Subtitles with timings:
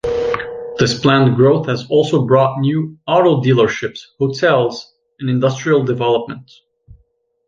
[0.79, 6.49] This planned growth has also brought new auto dealerships, hotels, and industrial development.